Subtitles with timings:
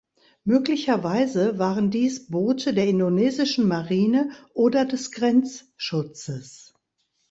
[0.45, 6.73] Möglicherweise waren dies Boote der indonesischen Marine oder des Grenzschutzes.